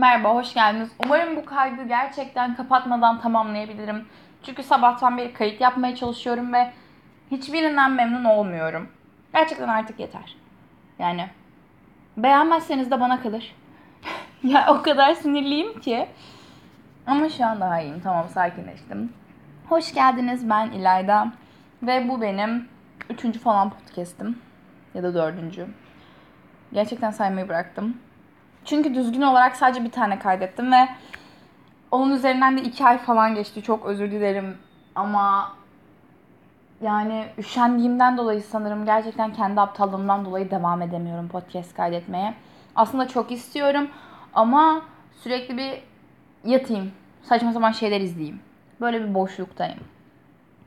[0.00, 0.90] Merhaba, hoş geldiniz.
[1.04, 4.06] Umarım bu kaydı gerçekten kapatmadan tamamlayabilirim.
[4.42, 6.72] Çünkü sabahtan beri kayıt yapmaya çalışıyorum ve
[7.30, 8.88] hiçbirinden memnun olmuyorum.
[9.34, 10.36] Gerçekten artık yeter.
[10.98, 11.28] Yani
[12.16, 13.54] beğenmezseniz de bana kalır.
[14.42, 16.08] ya o kadar sinirliyim ki.
[17.06, 18.00] Ama şu an daha iyiyim.
[18.04, 19.12] Tamam sakinleştim.
[19.68, 20.50] Hoş geldiniz.
[20.50, 21.32] Ben İlayda.
[21.82, 22.68] Ve bu benim
[23.10, 24.38] üçüncü falan podcast'im.
[24.94, 25.66] Ya da dördüncü.
[26.72, 27.96] Gerçekten saymayı bıraktım.
[28.64, 30.88] Çünkü düzgün olarak sadece bir tane kaydettim ve
[31.90, 33.62] onun üzerinden de iki ay falan geçti.
[33.62, 34.58] Çok özür dilerim
[34.94, 35.52] ama
[36.82, 42.34] yani üşendiğimden dolayı sanırım gerçekten kendi aptallığımdan dolayı devam edemiyorum podcast kaydetmeye.
[42.76, 43.88] Aslında çok istiyorum
[44.34, 44.82] ama
[45.22, 45.82] sürekli bir
[46.44, 46.92] yatayım.
[47.22, 48.40] Saçma sapan şeyler izleyeyim.
[48.80, 49.80] Böyle bir boşluktayım.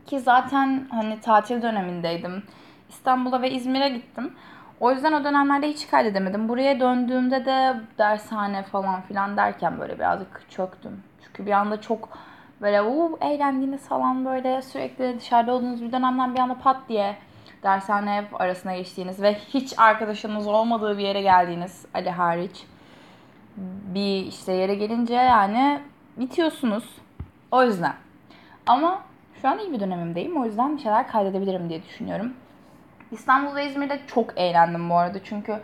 [0.05, 2.43] Ki zaten hani tatil dönemindeydim.
[2.89, 4.33] İstanbul'a ve İzmir'e gittim.
[4.79, 6.49] O yüzden o dönemlerde hiç kaydedemedim.
[6.49, 11.03] Buraya döndüğümde de dershane falan filan derken böyle birazcık çöktüm.
[11.25, 12.09] Çünkü bir anda çok
[12.61, 17.15] böyle uuu eğlendiğiniz falan böyle sürekli dışarıda olduğunuz bir dönemden bir anda pat diye
[17.63, 22.65] dershane arasına geçtiğiniz ve hiç arkadaşınız olmadığı bir yere geldiğiniz Ali hariç
[23.93, 25.81] bir işte yere gelince yani
[26.17, 26.83] bitiyorsunuz.
[27.51, 27.93] O yüzden.
[28.67, 29.01] Ama
[29.41, 30.37] şu an iyi bir dönemimdeyim.
[30.37, 32.33] O yüzden bir şeyler kaydedebilirim diye düşünüyorum.
[33.13, 35.23] İstanbul ve İzmir'de çok eğlendim bu arada.
[35.23, 35.59] Çünkü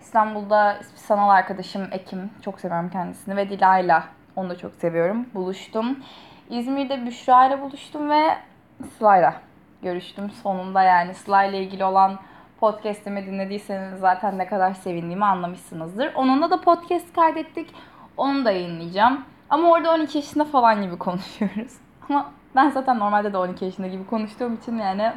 [0.00, 2.30] İstanbul'da sanal arkadaşım Ekim.
[2.44, 3.36] Çok seviyorum kendisini.
[3.36, 4.04] Ve Dilay'la.
[4.36, 5.26] Onu da çok seviyorum.
[5.34, 5.98] Buluştum.
[6.50, 8.36] İzmir'de Büşra ile buluştum ve
[8.98, 9.34] Sıla'yla
[9.82, 10.30] görüştüm.
[10.30, 12.18] Sonunda yani Sıla ilgili olan
[12.60, 16.14] podcast'imi dinlediyseniz zaten ne kadar sevindiğimi anlamışsınızdır.
[16.14, 17.74] Onunla da podcast kaydettik.
[18.16, 19.24] Onu da yayınlayacağım.
[19.50, 21.72] Ama orada 12 yaşında falan gibi konuşuyoruz.
[22.08, 25.12] Ama ben zaten normalde de 12 yaşında gibi konuştuğum için yani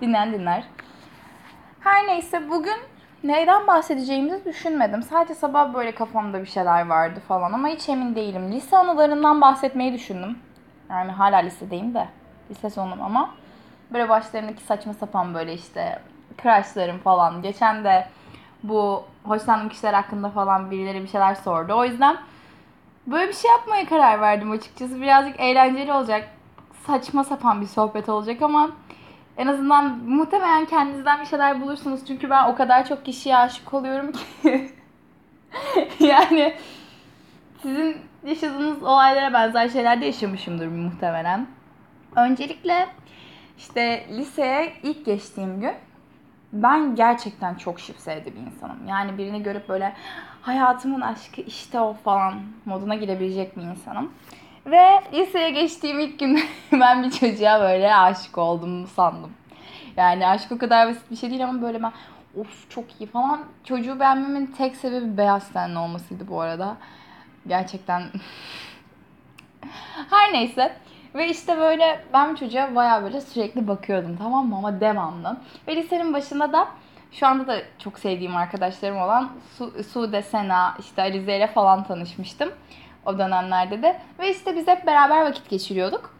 [0.00, 0.64] dinleyen dinler.
[1.80, 2.76] Her neyse bugün
[3.24, 5.02] neyden bahsedeceğimizi düşünmedim.
[5.02, 8.52] Sadece sabah böyle kafamda bir şeyler vardı falan ama hiç emin değilim.
[8.52, 10.38] Lise anılarından bahsetmeyi düşündüm.
[10.90, 12.08] Yani hala lisedeyim de.
[12.50, 13.30] Lise sonum ama.
[13.92, 15.98] Böyle başlarındaki saçma sapan böyle işte
[16.42, 17.42] crushlarım falan.
[17.42, 18.08] Geçen de
[18.62, 21.74] bu hoşlandığım kişiler hakkında falan birileri bir şeyler sordu.
[21.74, 22.16] O yüzden
[23.06, 25.00] böyle bir şey yapmaya karar verdim açıkçası.
[25.00, 26.28] Birazcık eğlenceli olacak.
[26.86, 28.70] Saçma sapan bir sohbet olacak ama
[29.38, 32.00] en azından muhtemelen kendinizden bir şeyler bulursunuz.
[32.06, 34.70] Çünkü ben o kadar çok kişiye aşık oluyorum ki.
[36.00, 36.54] yani
[37.62, 37.96] sizin
[38.26, 41.46] yaşadığınız olaylara benzer şeyler de yaşamışımdır muhtemelen.
[42.16, 42.88] Öncelikle
[43.58, 45.74] işte liseye ilk geçtiğim gün
[46.52, 48.88] ben gerçekten çok şıp sevdi bir insanım.
[48.88, 49.94] Yani birini görüp böyle
[50.42, 52.34] hayatımın aşkı işte o falan
[52.64, 54.12] moduna girebilecek bir insanım.
[54.70, 56.40] Ve liseye geçtiğim ilk gün
[56.72, 59.32] ben bir çocuğa böyle aşık oldum sandım.
[59.96, 61.92] Yani aşk o kadar basit bir şey değil ama böyle ben
[62.40, 63.40] of çok iyi falan.
[63.64, 66.76] Çocuğu beğenmemin tek sebebi beyaz tenli olmasıydı bu arada.
[67.46, 68.02] Gerçekten
[70.10, 70.76] her neyse.
[71.14, 75.36] Ve işte böyle ben çocuğa baya böyle sürekli bakıyordum tamam mı ama devamlı.
[75.68, 76.68] Ve lisenin başında da
[77.12, 82.52] şu anda da çok sevdiğim arkadaşlarım olan Su, Sude, Sena, işte Alize ile falan tanışmıştım
[83.06, 84.00] o dönemlerde de.
[84.18, 86.18] Ve işte biz hep beraber vakit geçiriyorduk.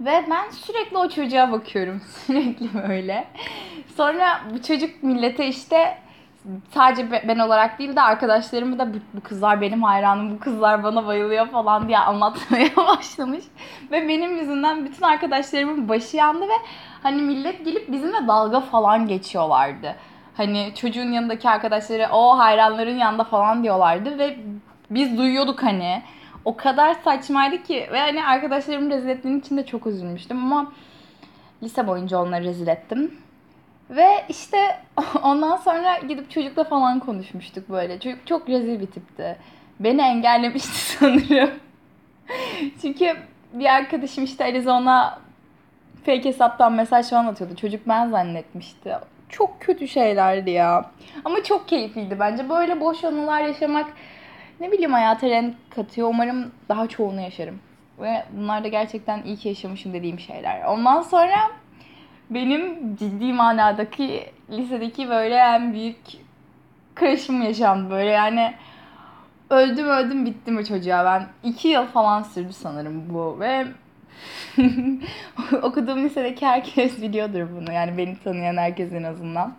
[0.00, 2.02] Ve ben sürekli o çocuğa bakıyorum.
[2.26, 3.24] Sürekli böyle.
[3.96, 5.98] Sonra bu çocuk millete işte
[6.74, 11.46] sadece ben olarak değil de arkadaşlarımı da bu kızlar benim hayranım, bu kızlar bana bayılıyor
[11.46, 13.44] falan diye anlatmaya başlamış.
[13.90, 16.56] Ve benim yüzümden bütün arkadaşlarımın başı yandı ve
[17.02, 19.96] hani millet gelip bizimle dalga falan geçiyorlardı.
[20.36, 24.38] Hani çocuğun yanındaki arkadaşları o hayranların yanında falan diyorlardı ve
[24.94, 26.02] biz duyuyorduk hani.
[26.44, 30.72] O kadar saçmaydı ki ve hani arkadaşlarımı rezil ettiğim için de çok üzülmüştüm ama
[31.62, 33.14] lise boyunca onları rezil ettim.
[33.90, 34.58] Ve işte
[35.22, 38.00] ondan sonra gidip çocukla falan konuşmuştuk böyle.
[38.00, 39.36] Çocuk çok rezil bir tipti.
[39.80, 41.50] Beni engellemişti sanırım.
[42.82, 43.16] Çünkü
[43.52, 45.18] bir arkadaşım işte Arizona
[46.06, 47.56] fake hesaptan mesaj falan atıyordu.
[47.56, 48.96] Çocuk ben zannetmişti.
[49.28, 50.90] Çok kötü şeylerdi ya.
[51.24, 52.48] Ama çok keyifliydi bence.
[52.48, 53.86] Böyle boş anılar yaşamak
[54.62, 56.08] ne bileyim hayata renk katıyor.
[56.08, 57.60] Umarım daha çoğunu yaşarım.
[57.98, 60.64] Ve bunlar da gerçekten iyi ki yaşamışım dediğim şeyler.
[60.64, 61.50] Ondan sonra
[62.30, 65.96] benim ciddi manadaki lisedeki böyle en büyük
[67.00, 67.90] crush'ım yaşandı.
[67.90, 68.54] Böyle yani
[69.50, 71.50] öldüm öldüm bittim o çocuğa ben.
[71.50, 73.66] iki yıl falan sürdü sanırım bu ve
[75.62, 77.72] okuduğum lisedeki herkes biliyordur bunu.
[77.72, 79.54] Yani beni tanıyan herkes en azından.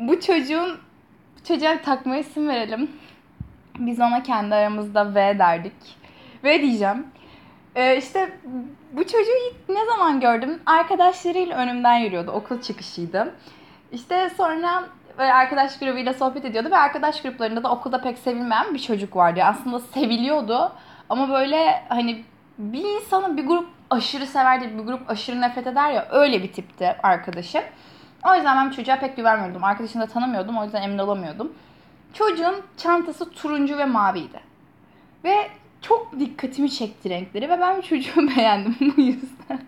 [0.00, 0.78] Bu çocuğun
[1.44, 2.90] çocuğa takma isim verelim.
[3.78, 5.72] Biz ona kendi aramızda V derdik.
[6.44, 7.06] V diyeceğim.
[7.74, 8.38] Ee, işte
[8.92, 10.60] bu çocuğu ilk ne zaman gördüm?
[10.66, 12.30] Arkadaşlarıyla önümden yürüyordu.
[12.30, 13.34] Okul çıkışıydı.
[13.92, 14.84] İşte sonra
[15.18, 19.40] böyle arkadaş grubuyla sohbet ediyordu ve arkadaş gruplarında da okulda pek sevilmeyen bir çocuk vardı.
[19.44, 20.72] Aslında seviliyordu
[21.08, 22.24] ama böyle hani
[22.58, 26.52] bir insanı bir grup aşırı sever de bir grup aşırı nefret eder ya öyle bir
[26.52, 27.62] tipti arkadaşım.
[28.30, 29.64] O yüzden ben çocuğa pek güvenmiyordum.
[29.64, 31.52] Arkadaşını da tanımıyordum o yüzden emin olamıyordum.
[32.12, 34.40] Çocuğun çantası turuncu ve maviydi.
[35.24, 35.48] Ve
[35.82, 39.60] çok dikkatimi çekti renkleri ve ben çocuğu beğendim bu yüzden.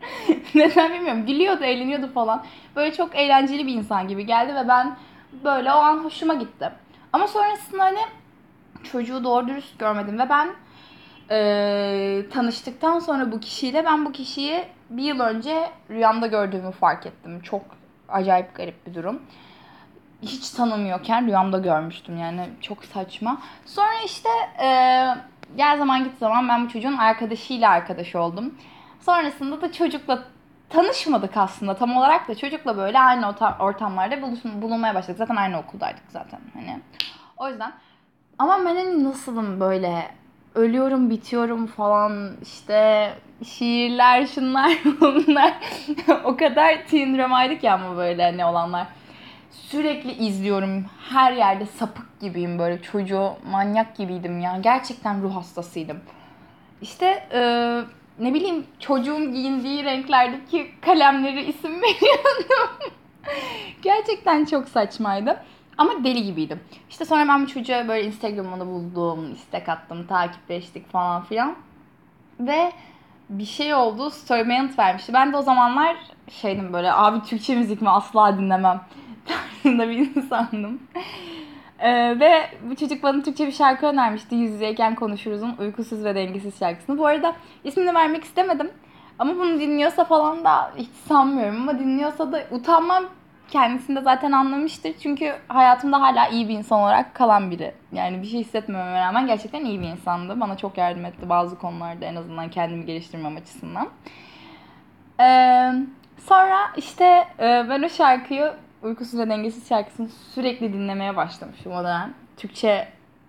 [0.54, 1.26] Neden bilmiyorum.
[1.26, 2.44] Gülüyordu, eğleniyordu falan.
[2.76, 4.96] Böyle çok eğlenceli bir insan gibi geldi ve ben
[5.44, 6.70] böyle o an hoşuma gitti.
[7.12, 8.00] Ama sonrasında hani
[8.92, 10.48] çocuğu doğru dürüst görmedim ve ben
[11.30, 17.40] e, tanıştıktan sonra bu kişiyle ben bu kişiyi bir yıl önce rüyamda gördüğümü fark ettim.
[17.40, 17.62] Çok
[18.08, 19.22] acayip garip bir durum.
[20.22, 23.38] Hiç tanımıyorken rüyamda görmüştüm yani çok saçma.
[23.66, 24.28] Sonra işte
[24.62, 24.68] e,
[25.56, 28.54] gel zaman git zaman ben bu çocuğun arkadaşıyla arkadaş oldum.
[29.00, 30.24] Sonrasında da çocukla
[30.68, 34.22] tanışmadık aslında tam olarak da çocukla böyle aynı ortamlarda
[34.62, 35.18] bulunmaya başladık.
[35.18, 36.80] Zaten aynı okuldaydık zaten hani.
[37.36, 37.72] O yüzden
[38.38, 40.08] ama ben hani nasılım böyle
[40.54, 43.10] ölüyorum bitiyorum falan işte
[43.44, 45.54] şiirler şunlar bunlar
[46.24, 48.86] o kadar teen dramaydık ya ama böyle ne olanlar.
[49.50, 50.84] Sürekli izliyorum.
[51.10, 54.58] Her yerde sapık gibiyim böyle çocuğu manyak gibiydim ya.
[54.62, 56.00] Gerçekten ruh hastasıydım.
[56.82, 57.84] İşte eee
[58.18, 62.68] ne bileyim çocuğun giyindiği renklerdeki kalemleri isim veriyordum.
[63.82, 65.42] Gerçekten çok saçmaydı.
[65.78, 66.60] Ama deli gibiydim.
[66.90, 71.56] İşte sonra ben bu çocuğa böyle Instagram'ını buldum, istek attım, takipleştik falan filan.
[72.40, 72.72] Ve
[73.30, 75.12] bir şey oldu, story'me yanıt vermişti.
[75.12, 75.96] Ben de o zamanlar
[76.30, 78.80] şeydim böyle, abi Türkçe müzik mi asla dinlemem
[79.30, 80.80] tarzında bir insandım.
[81.78, 84.34] Ee, ve bu çocuk bana Türkçe bir şarkı önermişti.
[84.34, 86.98] Yüz yüzeyken konuşuruzun uykusuz ve dengesiz şarkısını.
[86.98, 88.70] Bu arada ismini vermek istemedim.
[89.18, 91.56] Ama bunu dinliyorsa falan da hiç sanmıyorum.
[91.56, 93.04] Ama dinliyorsa da utanmam
[93.50, 94.92] kendisinde zaten anlamıştır.
[95.02, 97.74] Çünkü hayatımda hala iyi bir insan olarak kalan biri.
[97.92, 100.40] Yani bir şey hissetmememe rağmen gerçekten iyi bir insandı.
[100.40, 103.88] Bana çok yardım etti bazı konularda en azından kendimi geliştirmem açısından.
[105.20, 105.72] Ee,
[106.28, 107.04] sonra işte
[107.38, 112.14] e, ben o şarkıyı Uykusuz ve Dengesiz şarkısını sürekli dinlemeye başlamışım o dönem.
[112.36, 112.88] Türkçe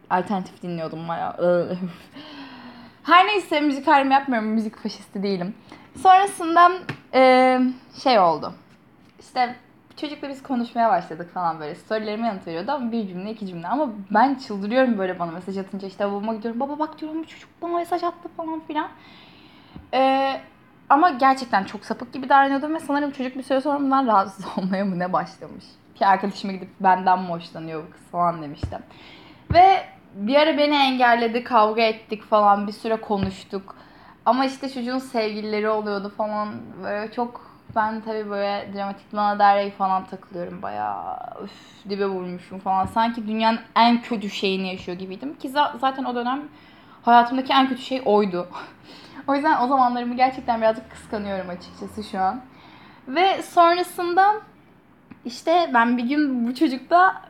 [0.10, 1.78] alternatif dinliyordum bayağı.
[3.04, 4.50] Her neyse müzik ayrımı yapmıyorum.
[4.50, 5.56] Müzik faşisti değilim.
[6.04, 6.72] Sonrasında
[7.14, 7.60] e,
[8.04, 8.54] şey oldu.
[9.20, 9.56] İşte
[9.98, 11.76] çocukla biz konuşmaya başladık falan böyle.
[11.76, 13.68] Storylerime yanıt veriyordu ama bir cümle iki cümle.
[13.68, 15.88] Ama ben çıldırıyorum böyle bana mesaj atınca.
[15.88, 16.60] işte babama gidiyorum.
[16.60, 18.90] Baba bak diyorum bu çocuk bana mesaj attı falan filan.
[19.94, 20.42] Ee,
[20.92, 24.86] ama gerçekten çok sapık gibi davranıyordum ve sanırım çocuk bir süre sonra bundan rahatsız olmaya
[24.86, 25.66] mı ne başlamış.
[25.96, 28.80] Bir arkadaşıma gidip benden mi hoşlanıyor bu kız falan demiştim.
[29.54, 29.84] Ve
[30.16, 33.76] bir ara beni engelledi, kavga ettik falan, bir süre konuştuk.
[34.26, 36.50] Ama işte çocuğun sevgilileri oluyordu falan.
[36.84, 41.18] Böyle çok ben tabii böyle dramatik Lana Del Rey falan takılıyorum bayağı.
[41.44, 42.86] Üf, dibe vurmuşum falan.
[42.86, 45.36] Sanki dünyanın en kötü şeyini yaşıyor gibiydim.
[45.36, 45.50] Ki
[45.82, 46.42] zaten o dönem
[47.02, 48.48] hayatımdaki en kötü şey oydu.
[49.28, 52.42] O yüzden o zamanlarımı gerçekten birazcık kıskanıyorum açıkçası şu an.
[53.08, 54.34] Ve sonrasında
[55.26, 57.22] işte ben bir gün bu çocukla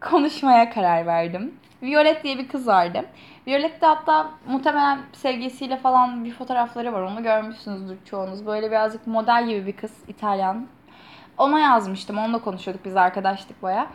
[0.00, 1.54] konuşmaya karar verdim.
[1.82, 3.04] Violet diye bir kız vardı.
[3.46, 7.02] Violet de hatta muhtemelen sevgisiyle falan bir fotoğrafları var.
[7.02, 8.46] Onu görmüşsünüzdür çoğunuz.
[8.46, 9.92] Böyle birazcık model gibi bir kız.
[10.08, 10.66] İtalyan.
[11.38, 12.18] Ona yazmıştım.
[12.18, 12.84] Onunla konuşuyorduk.
[12.84, 13.86] Biz arkadaştık baya.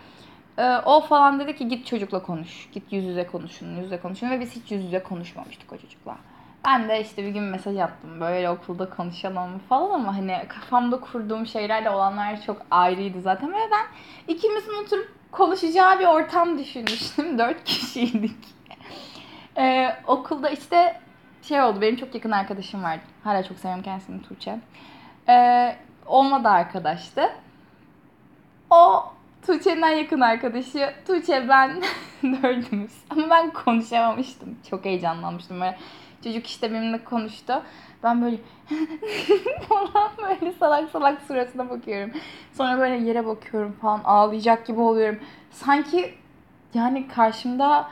[0.58, 2.70] Ee, o falan dedi ki git çocukla konuş.
[2.72, 3.76] Git yüz yüze konuşun.
[3.76, 4.30] Yüz yüze konuşun.
[4.30, 6.18] Ve biz hiç yüz yüze konuşmamıştık o çocukla.
[6.66, 11.48] Ben de işte bir gün mesaj attım böyle okulda konuşalım falan ama hani kafamda kurduğum
[11.48, 13.86] şeylerle olanlar çok ayrıydı zaten ve ben
[14.34, 17.38] ikimizin oturup konuşacağı bir ortam düşünmüştüm.
[17.38, 18.38] Dört kişiydik.
[19.58, 21.02] Ee, okulda işte
[21.42, 23.04] şey oldu benim çok yakın arkadaşım vardı.
[23.24, 24.60] Hala çok seviyorum kendisini Tuğçe.
[25.30, 25.76] Ee,
[26.06, 27.30] onunla da arkadaştı.
[28.70, 29.04] O
[29.46, 30.94] Tuğçe'nin en yakın arkadaşı.
[31.08, 31.82] Tuğçe ben
[32.24, 32.92] dördümüz.
[33.10, 34.58] Ama ben konuşamamıştım.
[34.70, 35.62] Çok heyecanlanmıştım.
[35.62, 35.78] Böyle
[36.24, 37.64] Çocuk işte benimle konuştu.
[38.04, 38.38] Ben böyle
[39.70, 42.12] falan böyle salak salak suratına bakıyorum.
[42.54, 45.20] Sonra böyle yere bakıyorum falan ağlayacak gibi oluyorum.
[45.52, 46.14] Sanki
[46.74, 47.90] yani karşımda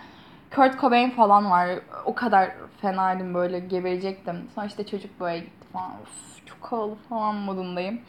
[0.56, 1.70] Kurt Cobain falan var.
[2.06, 2.52] O kadar
[2.82, 4.36] fenaydım böyle geberecektim.
[4.56, 5.92] Sonra işte çocuk böyle gitti falan.
[5.92, 8.02] Of, çok havalı falan modundayım.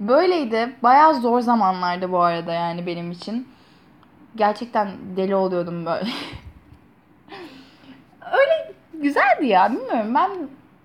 [0.00, 0.76] Böyleydi.
[0.82, 3.48] Bayağı zor zamanlardı bu arada yani benim için.
[4.36, 6.06] Gerçekten deli oluyordum böyle.
[8.32, 8.72] Öyle
[9.02, 10.14] güzeldi ya bilmiyorum.
[10.14, 10.30] Ben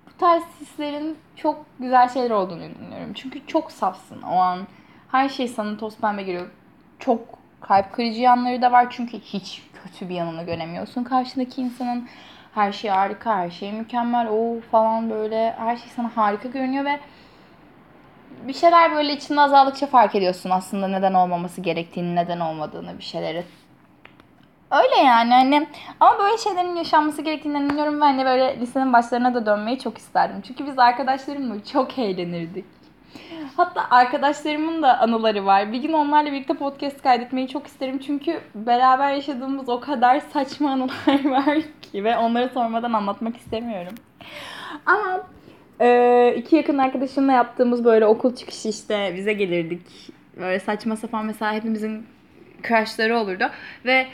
[0.06, 3.12] bu tarz hislerin çok güzel şeyler olduğunu düşünüyorum.
[3.14, 4.66] Çünkü çok safsın o an.
[5.10, 6.46] Her şey sana toz pembe geliyor.
[6.98, 7.20] Çok
[7.60, 12.08] kalp kırıcı yanları da var çünkü hiç kötü bir yanını göremiyorsun karşındaki insanın.
[12.54, 17.00] Her şey harika, her şey mükemmel, o falan böyle her şey sana harika görünüyor ve
[18.48, 23.44] bir şeyler böyle içinde azaldıkça fark ediyorsun aslında neden olmaması gerektiğini, neden olmadığını bir şeyleri.
[24.70, 25.68] Öyle yani hani
[26.00, 30.42] ama böyle şeylerin yaşanması gerektiğinden inanıyorum ve hani böyle lisenin başlarına da dönmeyi çok isterdim.
[30.46, 32.64] Çünkü biz arkadaşlarımla çok eğlenirdik.
[33.56, 35.72] Hatta arkadaşlarımın da anıları var.
[35.72, 37.98] Bir gün onlarla birlikte podcast kaydetmeyi çok isterim.
[37.98, 41.58] Çünkü beraber yaşadığımız o kadar saçma anılar var
[41.92, 43.94] ki ve onları sormadan anlatmak istemiyorum.
[44.86, 45.20] Ama
[45.80, 50.10] e, iki yakın arkadaşımla yaptığımız böyle okul çıkışı işte bize gelirdik.
[50.36, 52.06] Böyle saçma sapan mesela hepimizin
[52.68, 53.50] crushları olurdu.
[53.84, 54.06] Ve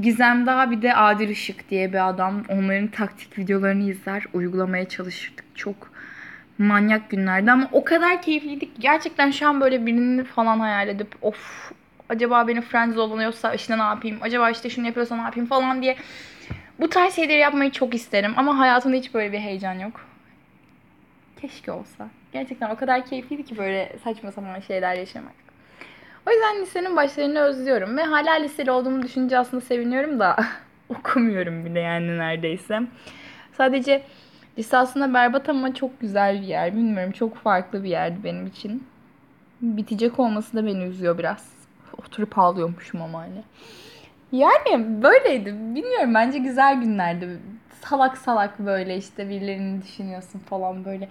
[0.00, 2.42] Gizem Dağ bir de Adil Işık diye bir adam.
[2.48, 5.44] Onların taktik videolarını izler, uygulamaya çalışırdık.
[5.54, 5.90] Çok
[6.58, 8.70] manyak günlerdi ama o kadar keyifliydik.
[8.80, 11.72] Gerçekten şu an böyle birini falan hayal edip of
[12.08, 14.18] acaba beni friends olunuyorsa işte ne yapayım?
[14.20, 15.96] Acaba işte şunu yapıyorsa ne yapayım falan diye
[16.80, 20.07] bu tarz şeyleri yapmayı çok isterim ama hayatımda hiç böyle bir heyecan yok.
[21.40, 22.08] Keşke olsa.
[22.32, 25.32] Gerçekten o kadar keyifliydi ki böyle saçma sapan şeyler yaşamak.
[26.26, 30.36] O yüzden lisenin başlarını özlüyorum ve hala liseli olduğumu düşünce aslında seviniyorum da
[30.88, 32.80] okumuyorum bile yani neredeyse.
[33.52, 34.02] Sadece
[34.58, 36.76] lise aslında berbat ama çok güzel bir yer.
[36.76, 38.86] Bilmiyorum çok farklı bir yerdi benim için.
[39.60, 41.48] Bitecek olması da beni üzüyor biraz.
[41.98, 43.42] Oturup ağlıyormuşum ama hani.
[44.32, 45.46] Yani böyleydi.
[45.46, 47.38] Bilmiyorum bence güzel günlerdi.
[47.84, 51.08] Salak salak böyle işte birilerini düşünüyorsun falan böyle.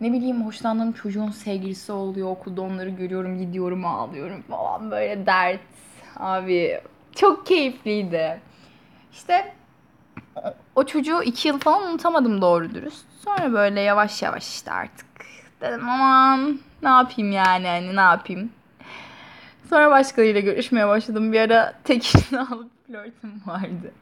[0.00, 5.60] Ne bileyim hoşlandığım çocuğun sevgilisi oluyor okulda onları görüyorum gidiyorum ağlıyorum falan böyle dert.
[6.16, 6.80] Abi
[7.14, 8.40] çok keyifliydi.
[9.12, 9.54] İşte
[10.74, 13.06] o çocuğu iki yıl falan unutamadım doğru dürüst.
[13.24, 15.06] Sonra böyle yavaş yavaş işte artık
[15.60, 18.50] dedim aman ne yapayım yani hani ne yapayım.
[19.70, 21.32] Sonra başkalarıyla görüşmeye başladım.
[21.32, 23.92] Bir ara tekini alıp flörtüm vardı.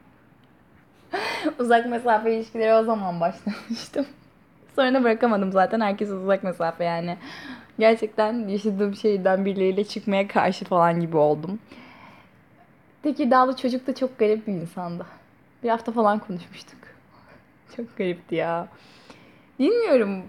[1.59, 4.05] uzak mesafe ilişkileri o zaman başlamıştım.
[4.75, 5.81] Sonra bırakamadım zaten.
[5.81, 7.17] Herkes uzak mesafe yani.
[7.79, 11.59] Gerçekten yaşadığım şeyden birileriyle çıkmaya karşı falan gibi oldum.
[13.03, 15.05] Tekirdağlı çocuk da çok garip bir insandı.
[15.63, 16.79] Bir hafta falan konuşmuştuk.
[17.77, 18.67] Çok garipti ya.
[19.59, 20.23] Bilmiyorum.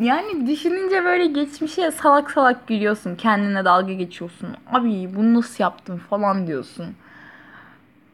[0.00, 3.16] Yani düşününce böyle geçmişe salak salak gülüyorsun.
[3.16, 4.48] Kendine dalga geçiyorsun.
[4.72, 6.94] Abi bunu nasıl yaptın falan diyorsun.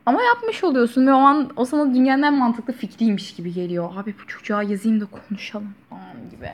[0.08, 3.90] Ama yapmış oluyorsun ve o an o sana dünyanın en mantıklı fikriymiş gibi geliyor.
[3.96, 6.50] Abi bu çocuğa yazayım da konuşalım falan gibi.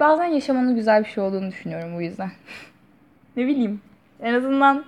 [0.00, 2.30] Bazen yaşamanın güzel bir şey olduğunu düşünüyorum bu yüzden.
[3.36, 3.80] ne bileyim.
[4.20, 4.84] En azından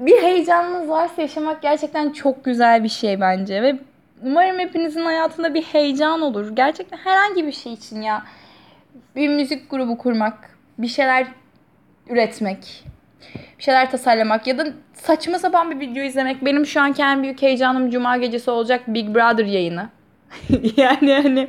[0.00, 3.78] bir heyecanınız varsa yaşamak gerçekten çok güzel bir şey bence ve
[4.22, 6.56] umarım hepinizin hayatında bir heyecan olur.
[6.56, 8.22] Gerçekten herhangi bir şey için ya.
[9.16, 11.26] Bir müzik grubu kurmak, bir şeyler
[12.08, 12.84] üretmek,
[13.58, 16.44] bir şeyler tasarlamak ya da saçma sapan bir video izlemek.
[16.44, 19.88] Benim şu an en büyük heyecanım cuma gecesi olacak Big Brother yayını.
[20.76, 21.48] yani hani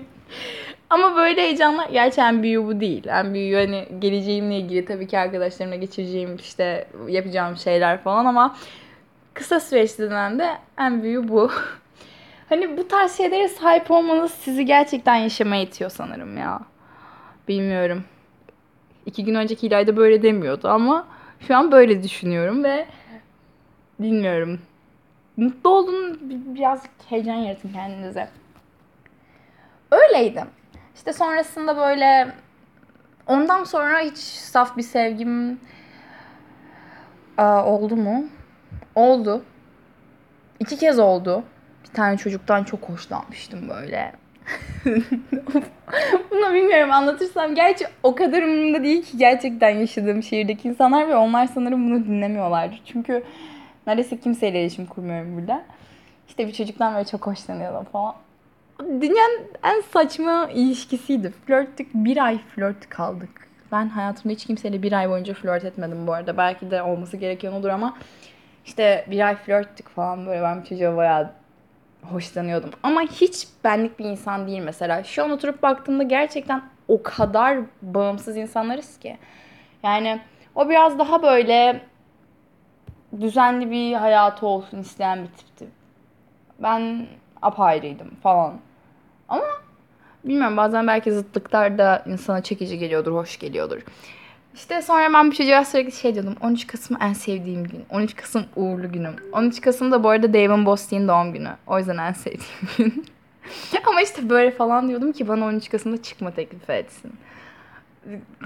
[0.90, 3.08] ama böyle heyecanlar gerçi en büyüğü bu değil.
[3.08, 8.56] En büyüğü hani geleceğimle ilgili tabii ki arkadaşlarımla geçireceğim işte yapacağım şeyler falan ama
[9.34, 11.52] kısa süreçte de en büyüğü bu.
[12.50, 16.60] hani bu tarz şeylere sahip olmanız sizi gerçekten yaşamaya itiyor sanırım ya.
[17.48, 18.04] Bilmiyorum.
[19.06, 21.08] İki gün önceki İlayda böyle demiyordu ama
[21.40, 22.86] şu an böyle düşünüyorum ve
[24.00, 24.60] bilmiyorum.
[25.38, 26.20] Mutlu olun
[26.56, 28.30] birazcık heyecan yaratın kendinize.
[29.92, 30.46] Öyleydim.
[30.96, 32.36] İşte sonrasında böyle
[33.28, 35.60] ondan sonra hiç saf bir sevgim
[37.38, 38.26] aa, oldu mu?
[38.96, 39.44] Oldu.
[40.60, 41.44] İki kez oldu.
[41.84, 44.14] Bir tane çocuktan çok hoşlanmıştım böyle.
[46.32, 47.56] Bunu bilmiyorum anlatırsam.
[47.56, 52.82] Gerçi o kadar umurumda değil ki gerçekten yaşadığım şehirdeki insanlar ve onlar sanırım bunu dinlemiyorlardır.
[52.86, 53.24] Çünkü
[53.88, 55.62] neredeyse kimseyle iletişim kurmuyorum burada.
[56.28, 58.16] İşte bir çocuktan böyle çok hoşlanıyordum falan.
[58.80, 61.34] Dünyanın en saçma ilişkisiydi.
[61.46, 61.90] Flörttük.
[61.94, 63.30] Bir ay flört kaldık.
[63.72, 66.38] Ben hayatımda hiç kimseyle bir ay boyunca flört etmedim bu arada.
[66.38, 67.98] Belki de olması gereken odur ama
[68.66, 71.39] işte bir ay flörttük falan böyle ben çocuğa bayağı
[72.04, 72.70] hoşlanıyordum.
[72.84, 75.04] Ama hiç benlik bir insan değil mesela.
[75.04, 79.18] Şu an oturup baktığımda gerçekten o kadar bağımsız insanlarız ki.
[79.84, 80.22] Yani
[80.56, 81.82] o biraz daha böyle
[83.22, 85.68] düzenli bir hayatı olsun isteyen bir tipti.
[86.60, 87.08] Ben
[87.42, 88.54] apayrıydım falan.
[89.30, 89.44] Ama
[90.24, 93.82] bilmiyorum bazen belki zıtlıklar da insana çekici geliyordur, hoş geliyordur.
[94.56, 96.36] İşte sonra ben bu çocuğa sürekli şey diyordum.
[96.42, 97.86] 13 Kasım en sevdiğim gün.
[97.90, 99.16] 13 Kasım uğurlu günüm.
[99.32, 101.50] 13 Kasım da bu arada David Bostick'in doğum günü.
[101.68, 102.44] O yüzden en sevdiğim
[102.78, 103.06] gün.
[103.88, 107.14] Ama işte böyle falan diyordum ki bana 13 Kasım'da çıkma teklifi etsin.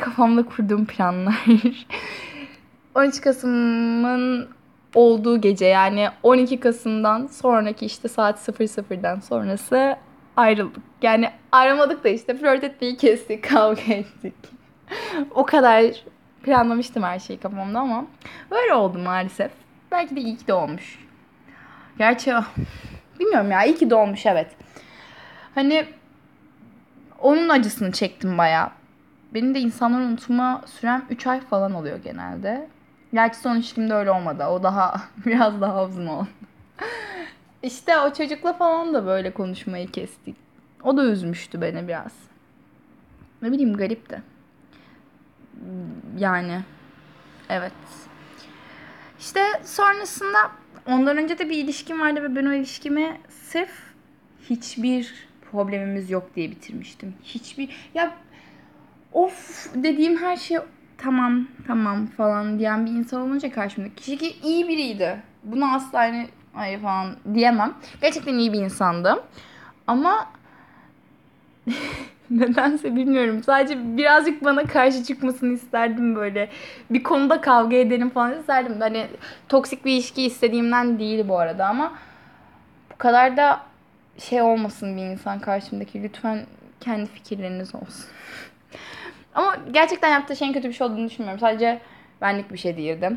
[0.02, 1.46] Kafamda kurduğum planlar.
[2.96, 4.50] 13 Kasım'ın
[4.96, 9.96] olduğu gece yani 12 Kasım'dan sonraki işte saat 00'dan sonrası
[10.38, 10.84] ayrıldık.
[11.02, 14.34] Yani ayrılmadık da işte flört etmeyi kestik, kavga ettik.
[15.32, 15.86] o kadar
[16.44, 18.06] planlamıştım her şeyi kafamda ama
[18.52, 19.52] böyle oldu maalesef.
[19.92, 21.00] Belki de iyi ki de olmuş.
[21.98, 22.34] Gerçi
[23.20, 24.48] bilmiyorum ya iyi ki de olmuş evet.
[25.56, 25.86] Hani
[27.20, 28.70] onun acısını çektim bayağı.
[29.34, 32.68] Benim de insanları unutma sürem 3 ay falan oluyor genelde.
[33.14, 34.46] Gerçi son ilişkimde öyle olmadı.
[34.46, 36.28] O daha biraz daha uzun oldu.
[37.64, 40.36] İşte o çocukla falan da böyle konuşmayı kestik.
[40.84, 42.12] O da üzmüştü beni biraz.
[43.42, 44.33] Ne bileyim garipti.
[46.18, 46.62] Yani
[47.50, 47.74] evet.
[49.20, 50.52] İşte sonrasında
[50.86, 53.72] ondan önce de bir ilişkim vardı ve ben o ilişkimi sırf
[54.50, 55.14] hiçbir
[55.52, 57.14] problemimiz yok diye bitirmiştim.
[57.24, 58.16] Hiçbir ya
[59.14, 60.58] of dediğim her şey
[60.98, 65.24] tamam tamam falan diyen bir insan olunca karşımda kişi ki iyi biriydi.
[65.44, 67.74] Bunu asla hani hayır falan diyemem.
[68.02, 69.24] Gerçekten iyi bir insandı.
[69.88, 70.32] Ama
[72.30, 73.44] nedense bilmiyorum.
[73.44, 76.50] Sadece birazcık bana karşı çıkmasını isterdim böyle.
[76.90, 78.76] Bir konuda kavga edelim falan isterdim.
[78.80, 79.08] Hani
[79.50, 81.94] toksik bir ilişki istediğimden değil bu arada ama
[82.94, 83.62] bu kadar da
[84.18, 86.04] şey olmasın bir insan karşımdaki.
[86.04, 86.46] Lütfen
[86.80, 88.06] kendi fikirleriniz olsun.
[89.36, 91.40] Ama gerçekten yaptığı şeyin kötü bir şey olduğunu düşünmüyorum.
[91.40, 91.80] Sadece
[92.22, 93.12] benlik bir şey değildi.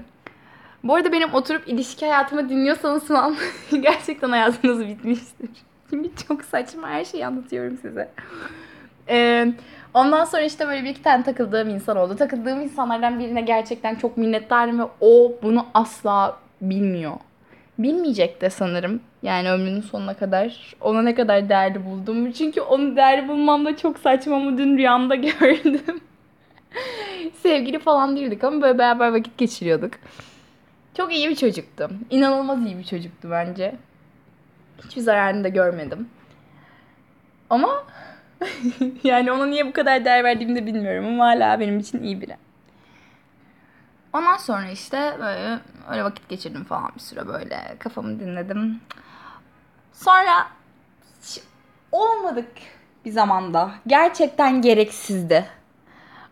[0.85, 3.37] Bu arada benim oturup ilişki hayatımı dinliyorsanız falan
[3.81, 5.51] gerçekten hayatınız bitmiştir.
[5.91, 8.11] Çünkü çok saçma her şeyi anlatıyorum size.
[9.09, 9.53] Ee,
[9.95, 12.17] ondan sonra işte böyle bir iki tane takıldığım insan oldu.
[12.17, 17.17] Takıldığım insanlardan birine gerçekten çok minnettarım ve o bunu asla bilmiyor.
[17.79, 19.01] Bilmeyecek de sanırım.
[19.23, 22.33] Yani ömrünün sonuna kadar ona ne kadar değerli buldum.
[22.33, 26.01] Çünkü onu değerli bulmam da çok saçma mı dün rüyamda gördüm.
[27.43, 29.93] Sevgili falan değildik ama böyle beraber vakit geçiriyorduk.
[30.97, 31.91] Çok iyi bir çocuktu.
[32.11, 33.75] İnanılmaz iyi bir çocuktu bence.
[34.85, 36.09] Hiçbir zararını da görmedim.
[37.51, 37.85] Ama
[39.05, 42.37] yani ona niye bu kadar değer verdiğimi de bilmiyorum ama hala benim için iyi biri.
[44.13, 45.59] Ondan sonra işte böyle
[45.91, 48.81] öyle vakit geçirdim falan bir süre böyle kafamı dinledim.
[49.93, 50.47] Sonra
[51.93, 52.49] olmadık
[53.05, 53.71] bir zamanda.
[53.87, 55.47] Gerçekten gereksizdi.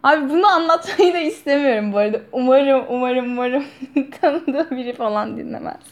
[0.02, 2.20] Abi bunu anlatmayı da istemiyorum bu arada.
[2.32, 3.64] Umarım, umarım, umarım
[4.20, 5.82] tanıdığı biri falan dinlemez.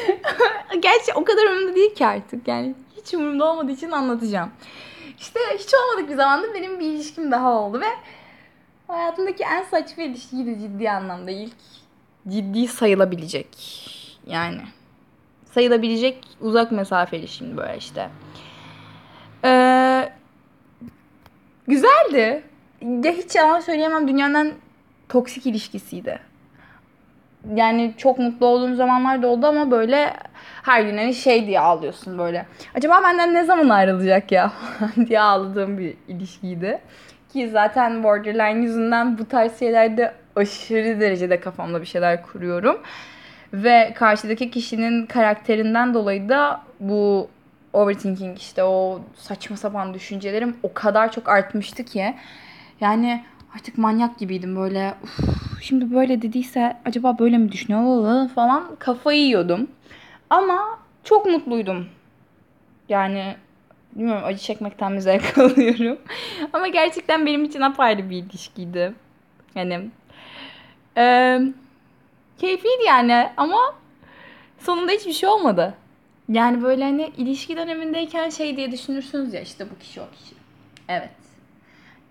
[0.80, 2.48] Gerçi o kadar önemli değil ki artık.
[2.48, 4.50] Yani hiç umurumda olmadığı için anlatacağım.
[5.18, 7.86] İşte hiç olmadık bir zamanda benim bir ilişkim daha oldu ve
[8.88, 11.30] hayatımdaki en saçma ilişkiydi ciddi anlamda.
[11.30, 11.54] ilk
[12.28, 13.48] ciddi sayılabilecek.
[14.26, 14.60] Yani
[15.52, 18.10] sayılabilecek uzak mesafe ilişkim böyle işte.
[19.44, 20.12] Ee,
[21.68, 22.42] güzeldi.
[22.82, 24.54] Ya hiç yalan söyleyemem dünyanın
[25.08, 26.20] toksik ilişkisiydi.
[27.54, 30.16] Yani çok mutlu olduğum zamanlar da oldu ama böyle
[30.66, 32.46] her gün hani şey diye ağlıyorsun böyle.
[32.74, 34.52] Acaba benden ne zaman ayrılacak ya
[35.08, 36.78] diye ağladığım bir ilişkiydi.
[37.32, 42.80] Ki zaten borderline yüzünden bu tarz şeylerde aşırı derecede kafamda bir şeyler kuruyorum.
[43.52, 47.28] Ve karşıdaki kişinin karakterinden dolayı da bu
[47.72, 52.14] overthinking işte o saçma sapan düşüncelerim o kadar çok artmıştı ki.
[52.80, 53.24] Yani
[53.54, 54.94] artık manyak gibiydim böyle.
[55.02, 59.68] Uf, şimdi böyle dediyse acaba böyle mi düşünüyor falan kafayı yiyordum.
[60.30, 61.86] Ama çok mutluydum.
[62.88, 63.36] Yani
[63.94, 65.98] bilmiyorum acı çekmekten mi zevk alıyorum.
[66.52, 68.94] Ama gerçekten benim için apayrı bir ilişkiydi.
[69.54, 69.90] Yani
[70.96, 71.38] e,
[72.38, 73.74] keyifliydi yani ama
[74.58, 75.74] sonunda hiçbir şey olmadı.
[76.28, 80.34] Yani böyle hani ilişki dönemindeyken şey diye düşünürsünüz ya işte bu kişi o kişi.
[80.88, 81.10] Evet.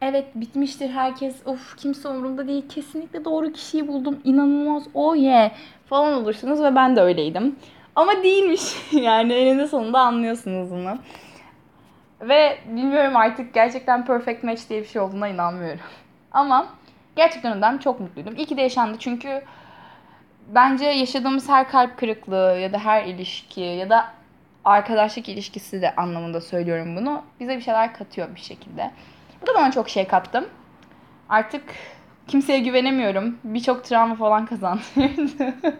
[0.02, 1.36] Evet bitmiştir herkes.
[1.46, 2.70] Of kimse umurumda değil.
[2.70, 4.20] Kesinlikle doğru kişiyi buldum.
[4.24, 4.84] İnanılmaz.
[4.94, 5.52] Oh yeah
[5.90, 7.56] falan olursunuz ve ben de öyleydim.
[7.96, 8.62] Ama değilmiş.
[8.92, 10.98] yani eninde sonunda anlıyorsunuz bunu.
[12.22, 15.80] Ve bilmiyorum artık gerçekten perfect match diye bir şey olduğuna inanmıyorum.
[16.32, 16.68] Ama
[17.16, 18.36] gerçekten önden çok mutluydum.
[18.36, 19.44] İyi ki de yaşandı çünkü
[20.48, 24.14] bence yaşadığımız her kalp kırıklığı ya da her ilişki ya da
[24.66, 27.22] arkadaşlık ilişkisi de anlamında söylüyorum bunu.
[27.40, 28.92] Bize bir şeyler katıyor bir şekilde.
[29.42, 30.46] Bu da bana çok şey kattım.
[31.30, 31.64] Artık
[32.28, 33.38] kimseye güvenemiyorum.
[33.44, 35.78] Birçok travma falan kazandırdı.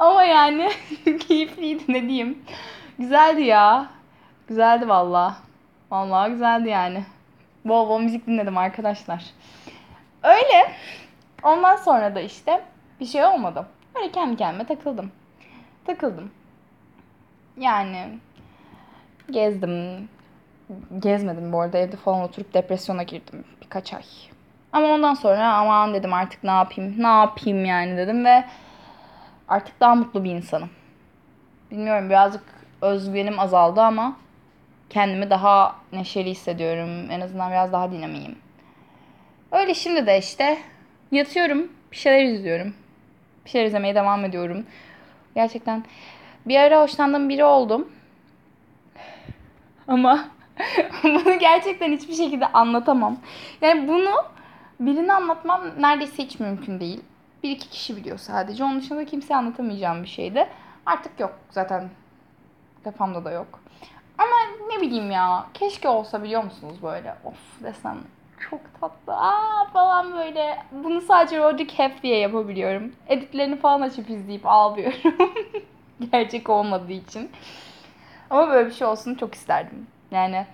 [0.00, 0.70] Ama yani
[1.28, 2.38] keyifliydi ne diyeyim.
[2.98, 3.86] Güzeldi ya.
[4.48, 5.36] Güzeldi valla.
[5.90, 7.04] Valla güzeldi yani.
[7.64, 9.24] Bol bol müzik dinledim arkadaşlar.
[10.22, 10.72] Öyle.
[11.42, 12.64] Ondan sonra da işte
[13.00, 13.66] bir şey olmadı.
[13.94, 15.12] Öyle kendi kendime takıldım.
[15.84, 16.30] Takıldım.
[17.56, 18.18] Yani
[19.30, 20.08] gezdim.
[20.98, 24.02] Gezmedim bu arada evde falan oturup depresyona girdim birkaç ay.
[24.72, 28.44] Ama ondan sonra aman dedim artık ne yapayım ne yapayım yani dedim ve
[29.50, 30.70] artık daha mutlu bir insanım.
[31.70, 32.42] Bilmiyorum birazcık
[32.82, 34.16] özgüvenim azaldı ama
[34.90, 37.10] kendimi daha neşeli hissediyorum.
[37.10, 38.38] En azından biraz daha dinamiyim.
[39.52, 40.58] Öyle şimdi de işte
[41.12, 42.74] yatıyorum, bir şeyler izliyorum.
[43.44, 44.66] Bir şeyler izlemeye devam ediyorum.
[45.34, 45.84] Gerçekten
[46.46, 47.92] bir ara hoşlandığım biri oldum.
[49.88, 50.28] Ama
[51.02, 53.16] bunu gerçekten hiçbir şekilde anlatamam.
[53.60, 54.10] Yani bunu
[54.80, 57.00] birine anlatmam neredeyse hiç mümkün değil.
[57.42, 58.64] Bir iki kişi biliyor sadece.
[58.64, 60.48] Onun dışında kimseye anlatamayacağım bir şeydi.
[60.86, 61.90] Artık yok zaten.
[62.84, 63.60] Kafamda da yok.
[64.18, 64.34] Ama
[64.68, 65.46] ne bileyim ya.
[65.54, 67.14] Keşke olsa biliyor musunuz böyle.
[67.24, 67.98] Of desem
[68.50, 69.16] çok tatlı.
[69.16, 70.58] Aa falan böyle.
[70.72, 72.92] Bunu sadece Roger Hep diye yapabiliyorum.
[73.08, 74.98] Editlerini falan açıp izleyip ağlıyorum.
[76.12, 77.30] Gerçek olmadığı için.
[78.30, 79.86] Ama böyle bir şey olsun çok isterdim.
[80.10, 80.46] Yani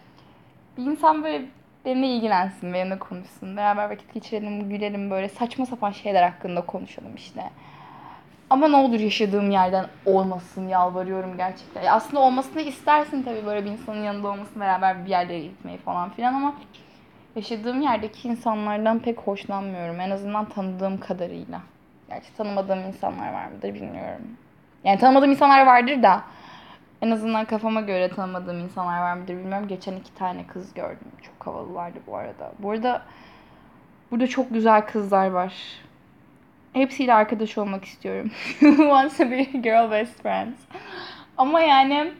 [0.78, 1.44] bir insan böyle
[1.86, 3.56] benimle ilgilensin, benimle konuşsun.
[3.56, 7.42] Beraber vakit geçirelim, gülelim böyle saçma sapan şeyler hakkında konuşalım işte.
[8.50, 11.82] Ama ne olur yaşadığım yerden olmasın yalvarıyorum gerçekten.
[11.82, 16.10] Ya aslında olmasını istersin tabii böyle bir insanın yanında olmasını beraber bir yerlere gitmeyi falan
[16.10, 16.54] filan ama
[17.36, 20.00] yaşadığım yerdeki insanlardan pek hoşlanmıyorum.
[20.00, 21.60] En azından tanıdığım kadarıyla.
[22.08, 24.36] Gerçi tanımadığım insanlar var mıdır bilmiyorum.
[24.84, 26.22] Yani tanımadığım insanlar vardır da
[27.02, 29.68] en azından kafama göre tanımadığım insanlar var mıdır bilmiyorum.
[29.68, 31.08] Geçen iki tane kız gördüm.
[31.22, 32.52] Çok havalılardı bu arada.
[32.58, 33.02] Bu arada
[34.10, 35.54] burada çok güzel kızlar var.
[36.72, 38.30] Hepsiyle arkadaş olmak istiyorum.
[38.60, 40.56] Wants to be girl best friends.
[41.36, 42.12] Ama yani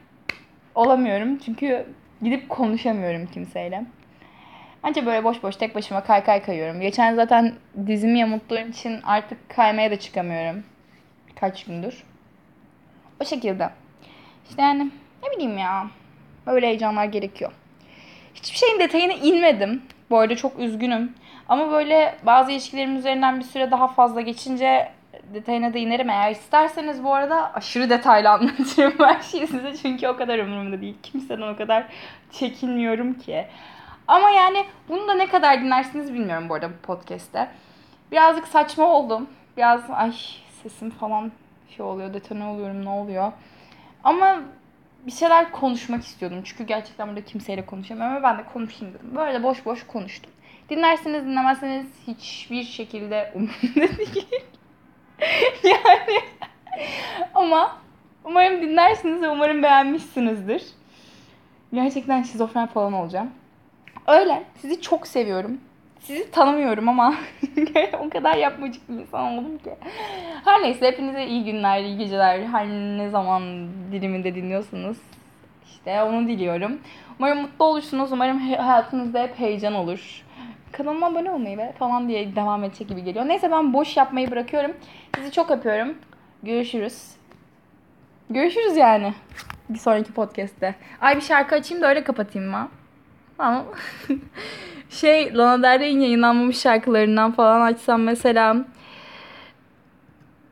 [0.75, 1.39] olamıyorum.
[1.39, 1.87] Çünkü
[2.23, 3.85] gidip konuşamıyorum kimseyle.
[4.83, 6.81] Anca böyle boş boş tek başıma kay kay kayıyorum.
[6.81, 7.53] Geçen zaten
[7.87, 10.65] dizimi yamulttuğum için artık kaymaya da çıkamıyorum.
[11.41, 12.05] Kaç gündür.
[13.21, 13.71] O şekilde.
[14.51, 14.91] İşte yani
[15.23, 15.87] ne bileyim ya.
[16.47, 17.53] Böyle heyecanlar gerekiyor.
[18.35, 19.83] Hiçbir şeyin detayına inmedim.
[20.11, 21.15] Bu arada çok üzgünüm.
[21.49, 24.93] Ama böyle bazı ilişkilerim üzerinden bir süre daha fazla geçince
[25.35, 26.11] detayına da inerim.
[26.11, 29.77] Eğer isterseniz bu arada aşırı detaylı anlatırım her şeyi size.
[29.77, 30.97] Çünkü o kadar umurumda değil.
[31.03, 31.85] Kimseden o kadar
[32.33, 33.47] çekinmiyorum ki.
[34.09, 37.49] Ama yani bunu da ne kadar dinlersiniz bilmiyorum bu arada bu podcast'te.
[38.13, 39.27] Birazcık saçma oldum.
[39.57, 40.13] Biraz ay
[40.63, 41.33] sesim falan
[41.77, 43.33] şey oluyor, detone oluyorum ne oluyor.
[44.07, 44.43] Ama
[45.07, 46.43] bir şeyler konuşmak istiyordum.
[46.45, 49.17] Çünkü gerçekten burada kimseyle konuşamıyorum ve ben de konuşayım dedim.
[49.17, 50.33] Böyle boş boş konuştum.
[50.71, 54.29] Dinlerseniz dinlemezseniz hiçbir şekilde umurumda değil.
[55.65, 56.21] yani
[57.35, 57.77] ama
[58.25, 60.67] umarım dinlersiniz ve umarım beğenmişsinizdir.
[61.73, 63.31] Gerçekten şizofren falan olacağım.
[64.07, 64.43] Öyle.
[64.61, 65.61] Sizi çok seviyorum.
[66.07, 67.15] Sizi tanımıyorum ama
[68.01, 69.71] o kadar yapmacık bir insan oldum ki.
[70.45, 72.43] Her neyse hepinize iyi günler, iyi geceler.
[72.43, 73.43] Her ne zaman
[73.93, 74.97] diliminde dinliyorsunuz.
[75.67, 76.79] İşte onu diliyorum.
[77.19, 78.13] Umarım mutlu olursunuz.
[78.13, 80.25] Umarım hayatınızda hep heyecan olur.
[80.73, 83.29] Kanalıma abone olmayı ve falan diye devam edecek gibi geliyor.
[83.29, 84.73] Neyse ben boş yapmayı bırakıyorum.
[85.17, 85.95] Sizi çok öpüyorum.
[86.43, 87.11] Görüşürüz.
[88.31, 89.15] Görüşürüz yani.
[89.69, 90.75] Bir sonraki podcast'te.
[91.01, 92.69] Ay bir şarkı açayım da öyle kapatayım mı?
[93.39, 93.65] Ama
[94.91, 98.57] şey Lana Del Rey'in yayınlanmamış şarkılarından falan açsam mesela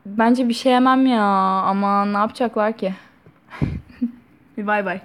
[0.05, 2.93] bence bir şey yemem ya ama ne yapacaklar ki?
[4.57, 5.01] bir bay bay.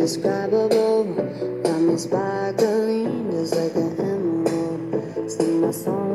[0.00, 1.04] İndescribable.
[1.62, 5.30] Got me sparkling just like an emerald.
[5.30, 6.09] Set my soul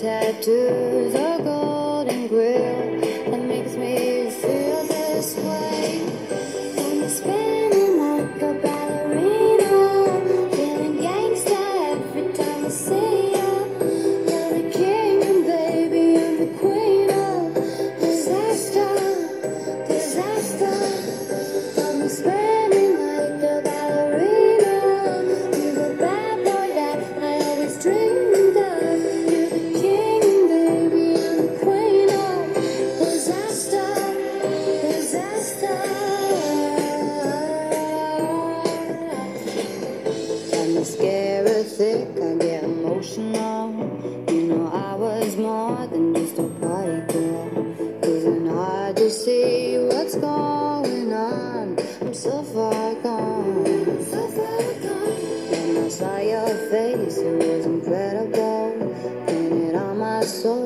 [0.00, 1.37] tattoos.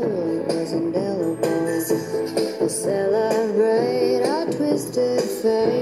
[0.09, 2.69] was indelible.
[2.69, 5.82] Celebrate our twisted fate.